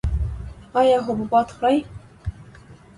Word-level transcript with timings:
ایا 0.79 0.97
حبوبات 1.05 1.47
خورئ؟ 1.55 1.77